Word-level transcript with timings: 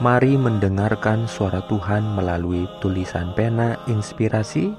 Mari 0.00 0.32
mendengarkan 0.40 1.28
suara 1.28 1.60
Tuhan 1.68 2.16
melalui 2.16 2.64
tulisan 2.80 3.36
pena 3.36 3.76
inspirasi 3.84 4.72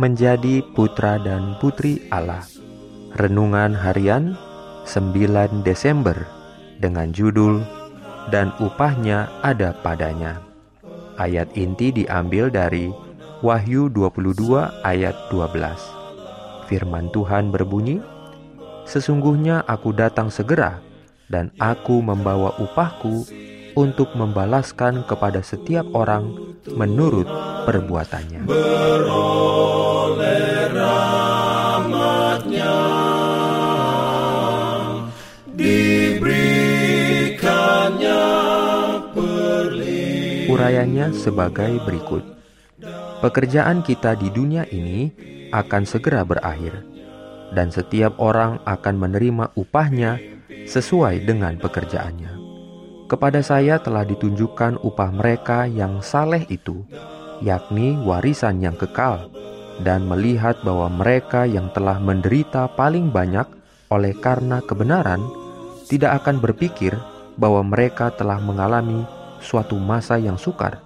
menjadi 0.00 0.64
putra 0.72 1.20
dan 1.20 1.60
putri 1.60 2.08
Allah. 2.08 2.40
Renungan 3.12 3.76
harian 3.76 4.32
9 4.88 5.60
Desember 5.68 6.16
dengan 6.80 7.12
judul 7.12 7.60
dan 8.32 8.56
upahnya 8.56 9.28
ada 9.44 9.76
padanya. 9.84 10.40
Ayat 11.20 11.52
inti 11.60 11.92
diambil 11.92 12.48
dari 12.48 12.88
Wahyu 13.44 13.92
22 13.92 14.32
ayat 14.80 15.12
12. 15.28 16.72
Firman 16.72 17.12
Tuhan 17.12 17.52
berbunyi, 17.52 18.00
Sesungguhnya 18.88 19.60
aku 19.68 19.92
datang 19.92 20.32
segera 20.32 20.80
dan 21.28 21.52
aku 21.60 22.00
membawa 22.00 22.56
upahku 22.56 23.28
untuk 23.74 24.14
membalaskan 24.14 25.02
kepada 25.06 25.42
setiap 25.42 25.86
orang 25.94 26.54
menurut 26.74 27.26
perbuatannya. 27.66 28.46
Urayanya 40.44 41.10
sebagai 41.10 41.82
berikut. 41.82 42.22
Pekerjaan 43.20 43.82
kita 43.82 44.14
di 44.14 44.28
dunia 44.30 44.68
ini 44.70 45.10
akan 45.50 45.82
segera 45.82 46.22
berakhir, 46.22 46.84
dan 47.56 47.72
setiap 47.72 48.20
orang 48.22 48.62
akan 48.62 48.94
menerima 49.00 49.50
upahnya 49.56 50.20
sesuai 50.68 51.24
dengan 51.26 51.58
pekerjaannya. 51.58 52.43
Kepada 53.04 53.44
saya 53.44 53.76
telah 53.76 54.00
ditunjukkan 54.08 54.80
upah 54.80 55.10
mereka 55.12 55.68
yang 55.68 56.00
saleh 56.00 56.48
itu, 56.48 56.88
yakni 57.44 58.00
warisan 58.00 58.64
yang 58.64 58.72
kekal, 58.80 59.28
dan 59.84 60.08
melihat 60.08 60.56
bahwa 60.64 60.88
mereka 60.88 61.44
yang 61.44 61.68
telah 61.76 62.00
menderita 62.00 62.64
paling 62.72 63.12
banyak 63.12 63.44
oleh 63.92 64.16
karena 64.16 64.64
kebenaran 64.64 65.20
tidak 65.84 66.24
akan 66.24 66.40
berpikir 66.40 66.96
bahwa 67.36 67.60
mereka 67.60 68.08
telah 68.14 68.40
mengalami 68.40 69.04
suatu 69.44 69.76
masa 69.76 70.16
yang 70.16 70.40
sukar, 70.40 70.80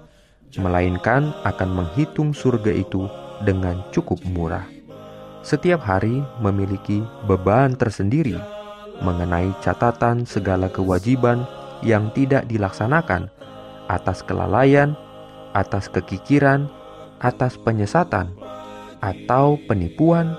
melainkan 0.59 1.31
akan 1.47 1.71
menghitung 1.71 2.35
surga 2.35 2.75
itu 2.75 3.07
dengan 3.47 3.79
cukup 3.95 4.19
murah. 4.27 4.67
Setiap 5.47 5.87
hari 5.87 6.19
memiliki 6.43 6.99
beban 7.31 7.79
tersendiri 7.79 8.35
mengenai 8.99 9.55
catatan 9.63 10.27
segala 10.27 10.67
kewajiban 10.67 11.47
yang 11.83 12.11
tidak 12.15 12.47
dilaksanakan 12.51 13.31
atas 13.89 14.21
kelalaian, 14.23 14.95
atas 15.57 15.89
kekikiran, 15.89 16.69
atas 17.19 17.57
penyesatan, 17.59 18.35
atau 19.01 19.57
penipuan, 19.67 20.37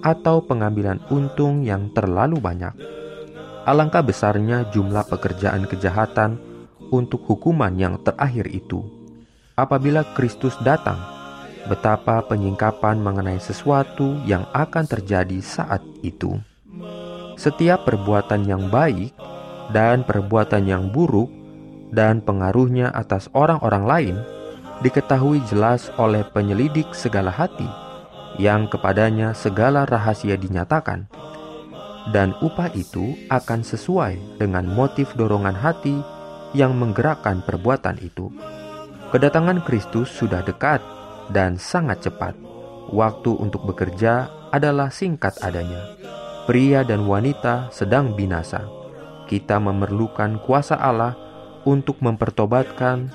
atau 0.00 0.40
pengambilan 0.44 1.00
untung 1.12 1.64
yang 1.64 1.92
terlalu 1.92 2.40
banyak. 2.40 2.72
Alangkah 3.68 4.00
besarnya 4.00 4.68
jumlah 4.72 5.04
pekerjaan 5.08 5.68
kejahatan 5.68 6.40
untuk 6.88 7.22
hukuman 7.28 7.76
yang 7.76 8.00
terakhir 8.00 8.48
itu. 8.48 8.80
Apabila 9.54 10.02
Kristus 10.16 10.56
datang, 10.64 10.96
betapa 11.68 12.24
penyingkapan 12.24 12.96
mengenai 12.96 13.36
sesuatu 13.36 14.16
yang 14.24 14.48
akan 14.56 14.84
terjadi 14.88 15.38
saat 15.44 15.84
itu. 16.00 16.40
Setiap 17.36 17.84
perbuatan 17.84 18.48
yang 18.48 18.72
baik 18.72 19.12
dan 19.70 20.02
perbuatan 20.02 20.66
yang 20.66 20.90
buruk 20.90 21.30
dan 21.90 22.22
pengaruhnya 22.22 22.90
atas 22.94 23.26
orang-orang 23.34 23.84
lain 23.86 24.16
diketahui 24.80 25.42
jelas 25.50 25.90
oleh 25.98 26.22
penyelidik 26.30 26.94
segala 26.94 27.30
hati 27.30 27.66
yang 28.38 28.70
kepadanya 28.70 29.34
segala 29.34 29.84
rahasia 29.84 30.38
dinyatakan 30.38 31.10
dan 32.08 32.32
upah 32.40 32.72
itu 32.72 33.12
akan 33.28 33.60
sesuai 33.60 34.40
dengan 34.40 34.64
motif 34.64 35.12
dorongan 35.14 35.52
hati 35.52 36.00
yang 36.56 36.74
menggerakkan 36.74 37.44
perbuatan 37.44 38.00
itu. 38.00 38.32
Kedatangan 39.12 39.60
Kristus 39.68 40.08
sudah 40.08 40.40
dekat 40.40 40.80
dan 41.28 41.60
sangat 41.60 42.08
cepat. 42.08 42.32
Waktu 42.90 43.36
untuk 43.38 43.68
bekerja 43.68 44.32
adalah 44.50 44.90
singkat 44.90 45.38
adanya. 45.44 45.94
Pria 46.48 46.82
dan 46.82 47.06
wanita 47.06 47.70
sedang 47.70 48.16
binasa 48.18 48.79
kita 49.30 49.62
memerlukan 49.62 50.42
kuasa 50.42 50.74
Allah 50.74 51.14
untuk 51.62 52.02
mempertobatkan, 52.02 53.06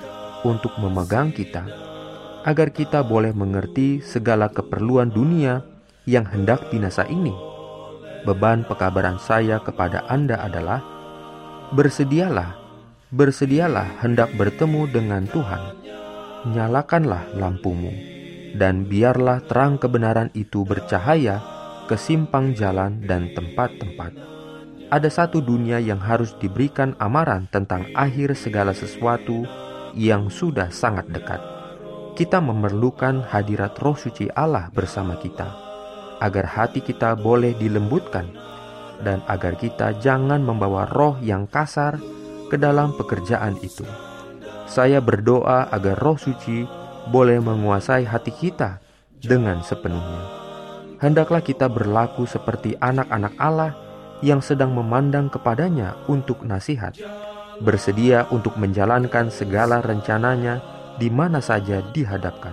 untuk 0.48 0.72
memegang 0.80 1.28
kita, 1.28 1.68
agar 2.48 2.72
kita 2.72 3.04
boleh 3.04 3.36
mengerti 3.36 4.00
segala 4.00 4.48
keperluan 4.48 5.12
dunia 5.12 5.60
yang 6.08 6.24
hendak 6.24 6.72
binasa 6.72 7.04
ini. 7.12 7.36
Beban 8.24 8.64
pekabaran 8.64 9.20
saya 9.20 9.60
kepada 9.60 10.08
Anda 10.08 10.40
adalah: 10.40 10.80
bersedialah, 11.76 12.56
bersedialah 13.12 14.00
hendak 14.00 14.32
bertemu 14.40 14.88
dengan 14.88 15.28
Tuhan. 15.28 15.84
Nyalakanlah 16.48 17.36
lampumu, 17.36 17.92
dan 18.56 18.88
biarlah 18.88 19.44
terang 19.44 19.76
kebenaran 19.76 20.32
itu 20.32 20.64
bercahaya 20.64 21.44
ke 21.90 21.94
simpang 22.00 22.56
jalan 22.56 23.04
dan 23.04 23.30
tempat-tempat 23.36 24.35
ada 24.86 25.10
satu 25.10 25.42
dunia 25.42 25.82
yang 25.82 25.98
harus 25.98 26.34
diberikan 26.38 26.94
amaran 27.02 27.50
tentang 27.50 27.90
akhir 27.98 28.38
segala 28.38 28.70
sesuatu 28.70 29.42
yang 29.98 30.30
sudah 30.30 30.70
sangat 30.70 31.10
dekat. 31.10 31.42
Kita 32.14 32.40
memerlukan 32.40 33.26
hadirat 33.26 33.76
Roh 33.82 33.98
Suci 33.98 34.30
Allah 34.32 34.70
bersama 34.72 35.18
kita, 35.18 35.50
agar 36.22 36.46
hati 36.48 36.80
kita 36.80 37.18
boleh 37.18 37.52
dilembutkan, 37.58 38.30
dan 39.02 39.20
agar 39.28 39.58
kita 39.60 39.98
jangan 40.00 40.40
membawa 40.40 40.88
roh 40.88 41.20
yang 41.20 41.44
kasar 41.44 42.00
ke 42.48 42.56
dalam 42.56 42.96
pekerjaan 42.96 43.58
itu. 43.60 43.84
Saya 44.66 44.98
berdoa 44.98 45.70
agar 45.70 45.94
Roh 46.00 46.18
Suci 46.18 46.66
boleh 47.06 47.38
menguasai 47.38 48.02
hati 48.02 48.34
kita 48.34 48.82
dengan 49.22 49.62
sepenuhnya. 49.62 50.26
Hendaklah 50.98 51.44
kita 51.44 51.68
berlaku 51.68 52.24
seperti 52.24 52.74
anak-anak 52.80 53.34
Allah 53.36 53.85
yang 54.24 54.40
sedang 54.40 54.72
memandang 54.72 55.28
kepadanya 55.28 55.96
untuk 56.08 56.44
nasihat, 56.44 56.96
bersedia 57.60 58.28
untuk 58.32 58.56
menjalankan 58.56 59.28
segala 59.28 59.80
rencananya 59.84 60.60
di 60.96 61.12
mana 61.12 61.40
saja 61.44 61.84
dihadapkan. 61.92 62.52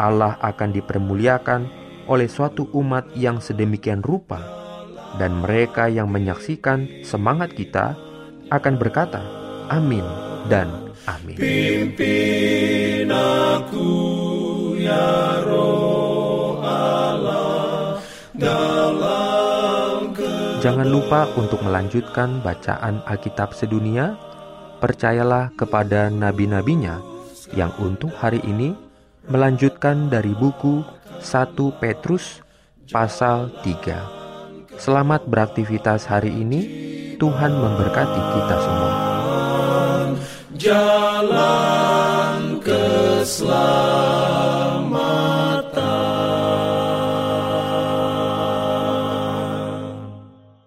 Allah 0.00 0.40
akan 0.40 0.72
dipermuliakan 0.72 1.60
oleh 2.08 2.26
suatu 2.26 2.66
umat 2.72 3.12
yang 3.12 3.38
sedemikian 3.38 4.00
rupa, 4.00 4.40
dan 5.20 5.44
mereka 5.44 5.92
yang 5.92 6.08
menyaksikan 6.08 7.04
semangat 7.04 7.52
kita 7.52 7.94
akan 8.48 8.74
berkata, 8.80 9.20
"Amin" 9.68 10.04
dan 10.48 10.72
"Amin." 11.04 11.36
Pimpin 11.36 13.12
aku 13.12 14.21
Jangan 20.62 20.86
lupa 20.86 21.26
untuk 21.34 21.58
melanjutkan 21.66 22.38
bacaan 22.38 23.02
Alkitab 23.02 23.50
sedunia. 23.50 24.14
Percayalah 24.78 25.50
kepada 25.58 26.06
nabi-nabinya 26.06 27.02
yang 27.50 27.74
untuk 27.82 28.14
hari 28.14 28.38
ini 28.46 28.70
melanjutkan 29.26 30.06
dari 30.06 30.30
buku 30.30 30.86
1 31.18 31.58
Petrus 31.82 32.46
pasal 32.94 33.50
3. 33.66 34.78
Selamat 34.78 35.26
beraktivitas 35.26 36.06
hari 36.06 36.30
ini. 36.30 36.60
Tuhan 37.18 37.58
memberkati 37.58 38.22
kita 38.38 38.56
semua. 38.62 38.92
Jalan 40.54 42.62
keselamatan 42.62 43.81